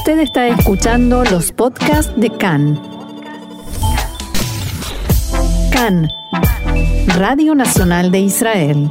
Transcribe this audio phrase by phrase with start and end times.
[0.00, 2.80] Usted está escuchando los podcasts de CAN.
[5.70, 6.08] CAN,
[7.18, 8.90] Radio Nacional de Israel.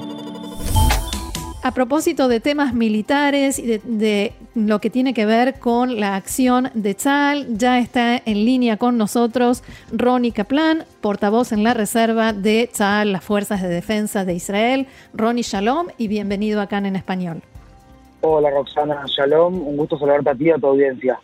[1.64, 6.70] A propósito de temas militares y de, lo que tiene que ver con la acción
[6.76, 12.70] de Tzal, ya está en línea con nosotros Ronnie Kaplan, portavoz en la reserva de
[12.72, 14.86] Tzal, las Fuerzas de Defensa de Israel.
[15.16, 17.42] Ronnie, shalom y bienvenido acá en español.
[18.22, 21.20] Hola Roxana, shalom, un gusto saludarte a ti y a tu audiencia.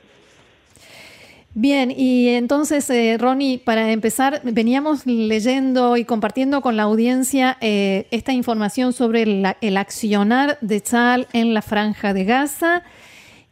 [1.54, 8.08] Bien, y entonces, eh, Ronnie, para empezar, veníamos leyendo y compartiendo con la audiencia eh,
[8.12, 9.24] esta información sobre
[9.62, 12.84] el accionar de Tzal en la franja de Gaza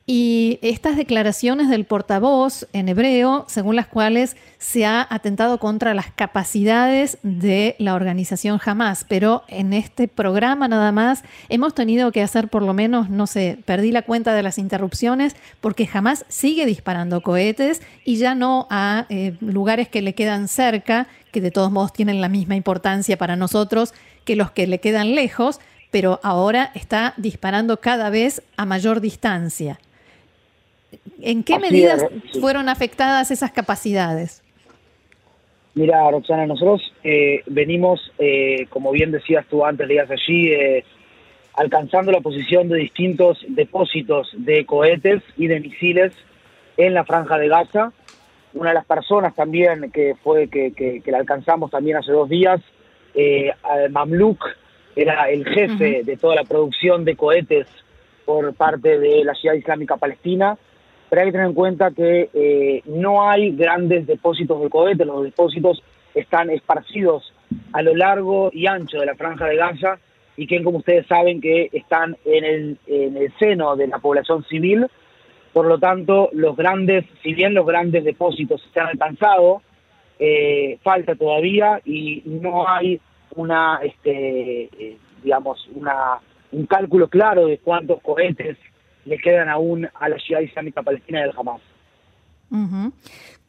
[0.05, 6.11] y estas declaraciones del portavoz en hebreo, según las cuales se ha atentado contra las
[6.11, 12.49] capacidades de la organización Hamas, pero en este programa nada más hemos tenido que hacer
[12.49, 17.21] por lo menos, no sé, perdí la cuenta de las interrupciones, porque Hamas sigue disparando
[17.21, 21.93] cohetes y ya no a eh, lugares que le quedan cerca, que de todos modos
[21.93, 23.93] tienen la misma importancia para nosotros
[24.25, 29.79] que los que le quedan lejos, pero ahora está disparando cada vez a mayor distancia.
[31.25, 32.05] ¿En qué medidas
[32.41, 34.43] fueron afectadas esas capacidades?
[35.73, 40.83] Mira, Roxana, nosotros eh, venimos, eh, como bien decías tú antes, días allí, eh,
[41.53, 46.11] alcanzando la posición de distintos depósitos de cohetes y de misiles
[46.75, 47.93] en la franja de Gaza.
[48.53, 52.59] Una de las personas también que fue que, que, la alcanzamos también hace dos días,
[53.91, 54.45] Mamluk,
[54.93, 57.67] era el jefe de toda la producción de cohetes
[58.25, 60.57] por parte de la ciudad islámica palestina
[61.13, 65.23] pero hay que tener en cuenta que eh, no hay grandes depósitos de cohetes, los
[65.23, 65.83] depósitos
[66.15, 67.31] están esparcidos
[67.71, 69.99] a lo largo y ancho de la franja de Gaza
[70.37, 74.43] y que, como ustedes saben, que están en el, en el seno de la población
[74.45, 74.87] civil.
[75.53, 79.61] Por lo tanto, los grandes, si bien los grandes depósitos se han alcanzado,
[80.17, 82.99] eh, falta todavía y no hay
[83.35, 86.17] una, este, eh, digamos, una,
[86.51, 88.57] un cálculo claro de cuántos cohetes
[89.05, 91.61] le quedan aún a la ciudad islámica palestina del Hamas.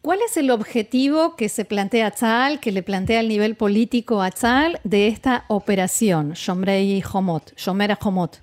[0.01, 4.31] ¿Cuál es el objetivo que se plantea Tzal, que le plantea el nivel político a
[4.31, 8.41] Tzal de esta operación, Shomrei Homot, Shomer Homot?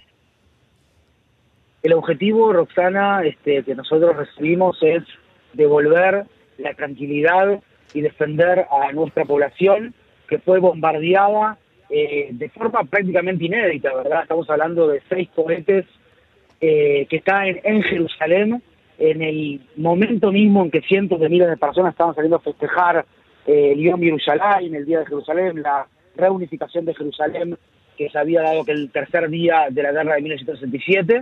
[1.84, 5.04] El objetivo, Roxana, este, que nosotros recibimos es
[5.54, 6.26] devolver
[6.60, 7.60] la tranquilidad
[7.94, 9.94] y defender a nuestra población
[10.28, 11.58] que fue bombardeada
[11.90, 14.22] eh, de forma prácticamente inédita, ¿verdad?
[14.22, 15.86] Estamos hablando de seis cohetes
[16.62, 18.62] eh, que está en, Jerusalén,
[19.00, 23.06] en el momento mismo en que cientos de miles de personas estaban saliendo a festejar
[23.48, 27.58] eh, el Yom Yerushalayim, el Día de Jerusalén, la reunificación de Jerusalén,
[27.98, 31.20] que se había dado que el tercer día de la guerra de 1967.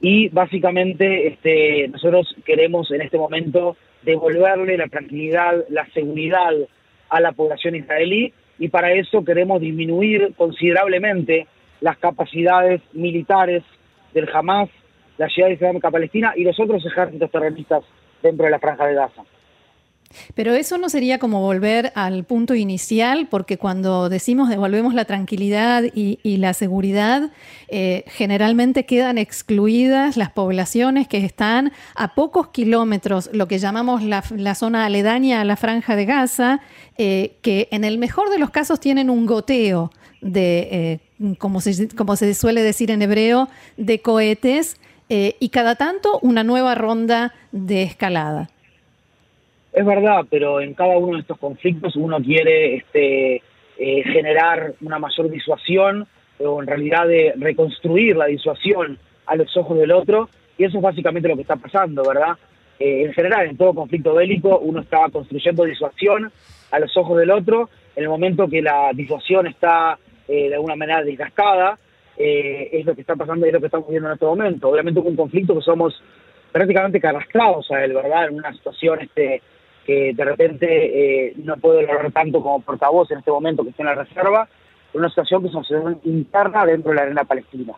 [0.00, 6.52] Y básicamente este, nosotros queremos en este momento devolverle la tranquilidad, la seguridad
[7.08, 11.46] a la población israelí y para eso queremos disminuir considerablemente
[11.80, 13.62] las capacidades militares
[14.14, 14.70] del Hamas,
[15.18, 17.84] la ciudad islámica palestina y los otros ejércitos terroristas
[18.22, 19.22] dentro de la franja de Gaza.
[20.34, 25.82] Pero eso no sería como volver al punto inicial, porque cuando decimos devolvemos la tranquilidad
[25.92, 27.30] y, la seguridad,
[27.68, 34.22] eh, generalmente quedan excluidas las poblaciones que están a pocos kilómetros, lo que llamamos la,
[34.54, 36.60] zona aledaña a la franja de Gaza,
[36.98, 41.00] eh, que en el mejor de los casos tienen un goteo de eh,
[41.38, 46.44] como se, como se suele decir en hebreo, de cohetes eh, y cada tanto una
[46.44, 48.48] nueva ronda de escalada.
[49.72, 53.42] Es verdad, pero en cada uno de estos conflictos uno quiere este,
[53.78, 56.06] eh, generar una mayor disuasión
[56.38, 60.82] o en realidad de reconstruir la disuasión a los ojos del otro y eso es
[60.82, 62.36] básicamente lo que está pasando, ¿verdad?
[62.78, 66.30] Eh, en general, en todo conflicto bélico uno está construyendo disuasión
[66.70, 69.98] a los ojos del otro, en el momento que la disuasión está
[70.28, 71.78] eh, de alguna manera desgastada,
[72.16, 74.68] eh, es lo que está pasando y es lo que estamos viendo en este momento.
[74.68, 76.00] Obviamente es un conflicto que somos
[76.52, 78.28] prácticamente carrasclados a él, ¿verdad?
[78.28, 79.42] En una situación este
[79.84, 83.82] que de repente eh, no puedo lograr tanto como portavoz en este momento que estoy
[83.82, 84.48] en la reserva,
[84.90, 87.74] pero una situación que es una situación interna dentro de la arena palestina.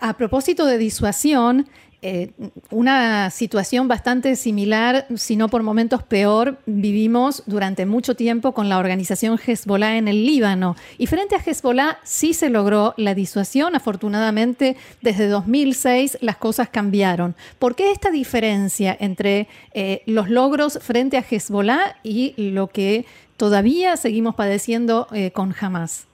[0.00, 1.66] a propósito de disuasión,
[2.06, 2.32] eh,
[2.68, 8.76] una situación bastante similar, si no por momentos peor, vivimos durante mucho tiempo con la
[8.76, 10.76] organización Hezbollah en el Líbano.
[10.98, 13.74] Y frente a Hezbollah sí se logró la disuasión.
[13.74, 17.34] Afortunadamente, desde 2006 las cosas cambiaron.
[17.58, 23.06] ¿Por qué esta diferencia entre eh, los logros frente a Hezbollah y lo que
[23.38, 26.06] todavía seguimos padeciendo eh, con Hamas?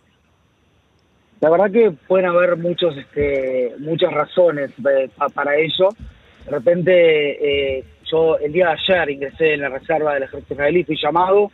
[1.41, 5.89] La verdad que pueden haber muchos, este, muchas razones eh, para ello.
[6.45, 10.85] De repente, eh, yo el día de ayer ingresé en la reserva del ejército israelí,
[10.85, 11.51] fui llamado.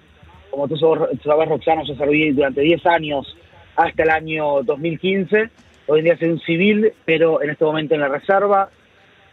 [0.51, 3.37] Como tú sabes, Roxana, yo serví durante 10 años
[3.77, 5.51] hasta el año 2015.
[5.87, 8.71] Hoy en día soy un civil, pero en este momento en la reserva.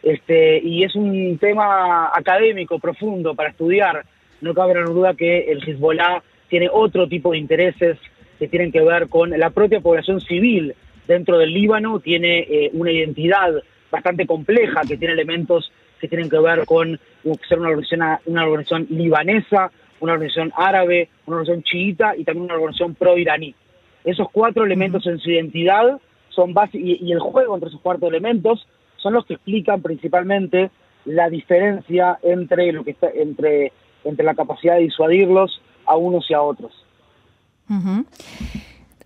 [0.03, 4.05] Este, y es un tema académico profundo para estudiar.
[4.41, 7.97] No cabe la duda que el Hezbollah tiene otro tipo de intereses
[8.44, 10.75] que tienen que ver con la propia población civil
[11.07, 13.54] dentro del Líbano, tiene eh, una identidad
[13.90, 17.00] bastante compleja que tiene elementos que tienen que ver con
[17.48, 22.56] ser una organización, una organización libanesa, una organización árabe, una organización chiita y también una
[22.56, 23.56] organización pro-iraní.
[24.04, 28.68] Esos cuatro elementos en su identidad son y, y el juego entre esos cuatro elementos
[28.98, 30.69] son los que explican principalmente
[31.06, 33.72] la diferencia entre lo que está, entre
[34.04, 36.74] entre la capacidad de disuadirlos a unos y a otros.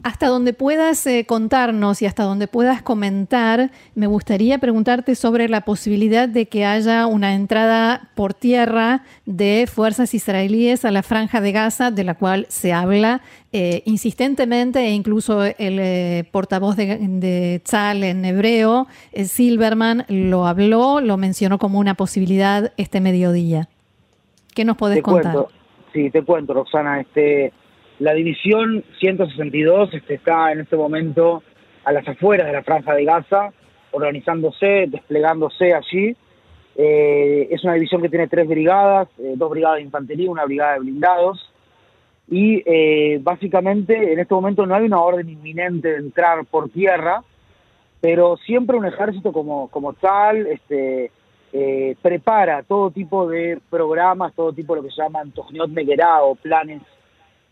[0.03, 5.61] Hasta donde puedas eh, contarnos y hasta donde puedas comentar, me gustaría preguntarte sobre la
[5.61, 11.51] posibilidad de que haya una entrada por tierra de fuerzas israelíes a la franja de
[11.51, 13.21] Gaza, de la cual se habla
[13.51, 21.01] eh, insistentemente e incluso el eh, portavoz de, de Tzal en hebreo, Silverman, lo habló,
[21.01, 23.67] lo mencionó como una posibilidad este mediodía.
[24.53, 25.47] ¿Qué nos podés contar?
[25.91, 27.01] sí, te cuento, Roxana.
[27.01, 27.51] Este,
[27.99, 31.41] la división 162 este, está en este momento
[31.83, 33.51] a las afueras de la Franja de Gaza,
[33.91, 36.15] organizándose, desplegándose allí.
[36.75, 40.73] Eh, es una división que tiene tres brigadas, eh, dos brigadas de infantería, una brigada
[40.73, 41.51] de blindados.
[42.29, 47.23] Y eh, básicamente en este momento no hay una orden inminente de entrar por tierra,
[47.99, 51.09] pero siempre un ejército como, como tal este,
[52.01, 56.35] prepara todo tipo de programas, todo tipo de lo que se llaman Tojniot Megerá o
[56.35, 56.81] planes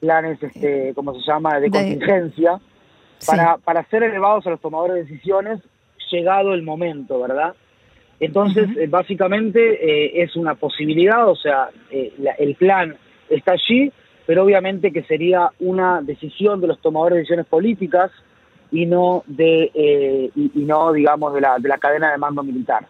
[0.05, 2.59] planes, este, como se llama, de, contingencia,
[3.25, 5.59] para, para ser elevados a los tomadores de decisiones,
[6.11, 7.55] llegado el momento, ¿verdad?
[8.19, 12.95] Entonces, eh, básicamente eh, es una posibilidad, o sea, eh, el plan
[13.29, 13.91] está allí,
[14.25, 18.11] pero obviamente que sería una decisión de los tomadores de decisiones políticas
[18.71, 22.87] y no de y, no digamos de la, de la cadena de mando militar.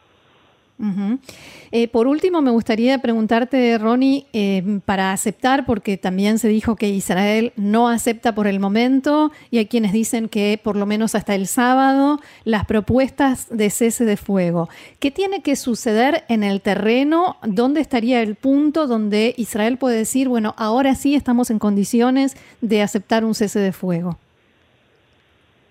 [1.71, 6.89] Eh, por último, me gustaría preguntarte, Ronnie, eh, para aceptar, porque también se dijo que
[6.89, 11.33] Israel no acepta por el momento y hay quienes dicen que por lo menos hasta
[11.33, 14.69] el sábado las propuestas de cese de fuego.
[14.99, 17.37] ¿Qué tiene que suceder en el terreno?
[17.43, 22.81] ¿Dónde estaría el punto donde Israel puede decir, bueno, ahora sí estamos en condiciones de
[22.81, 24.17] aceptar un cese de fuego?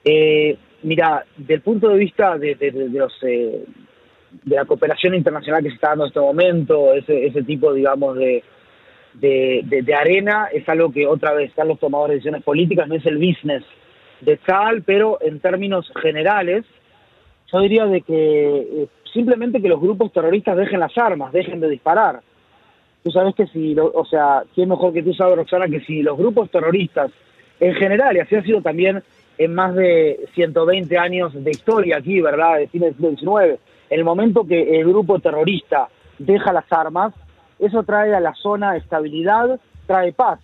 [0.05, 2.57] Eh, mira, del punto de vista de,
[2.91, 3.13] los
[4.43, 8.17] de la cooperación internacional que se está dando en este momento, ese, ese tipo, digamos,
[8.17, 8.43] de,
[9.15, 13.07] de, arena, es algo que otra vez están los tomadores de decisiones políticas, no es
[13.07, 13.65] el business
[14.21, 16.65] de tal, pero en términos generales,
[17.53, 21.69] yo diría de que eh, simplemente que los grupos terroristas dejen las armas, dejen de
[21.69, 22.21] disparar.
[23.03, 26.17] Tú sabes que si, o sea, ¿quién mejor que tú sabes, Roxana, que si los
[26.17, 27.11] grupos terroristas
[27.61, 29.03] en general, y así ha sido también
[29.39, 33.61] en más de 120 años de historia aquí, ¿verdad?, de fines del siglo XIX,
[33.91, 35.89] en el momento que el grupo terrorista
[36.19, 37.15] deja las armas,
[37.59, 40.41] eso trae a la zona estabilidad, trae paz.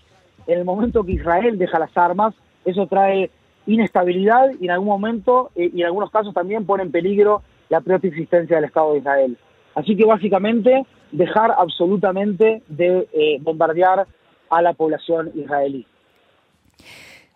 [0.46, 2.34] En el momento que Israel deja las armas,
[2.64, 3.31] eso trae
[3.66, 7.81] inestabilidad y en algún momento, eh, y en algunos casos también pone en peligro la
[7.81, 9.37] propia existencia del Estado de Israel.
[9.75, 14.06] Así que básicamente dejar absolutamente de eh, bombardear
[14.50, 15.87] a la población israelí.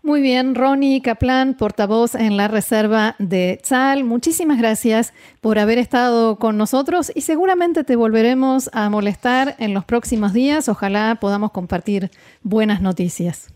[0.05, 6.39] Muy bien, Ronnie Kaplan, portavoz en la Reserva de Tzal, muchísimas gracias por haber estado
[6.39, 10.69] con nosotros y seguramente te volveremos a molestar en los próximos días.
[10.69, 12.11] Ojalá podamos compartir
[12.43, 13.51] buenas noticias.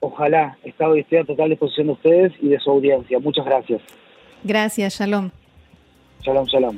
[0.00, 3.18] Ojalá, estado y estoy a total disposición de ustedes y de su audiencia.
[3.18, 3.80] Muchas gracias.
[4.42, 5.30] Gracias, shalom.
[6.20, 6.76] Shalom, shalom.